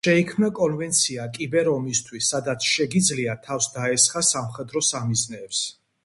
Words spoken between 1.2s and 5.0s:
კიბერ-ომისთვის, სადაც შეგიძლია თავს დაესხა სამხედრო